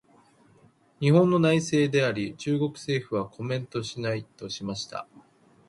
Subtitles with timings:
[0.99, 5.07] 「日本の内政であり、中国政府はコメントしない」としました。